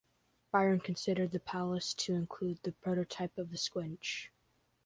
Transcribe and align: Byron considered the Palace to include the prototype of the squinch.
Byron 0.51 0.79
considered 0.79 1.29
the 1.29 1.39
Palace 1.39 1.93
to 1.93 2.15
include 2.15 2.63
the 2.63 2.71
prototype 2.71 3.37
of 3.37 3.51
the 3.51 3.57
squinch. 3.59 4.31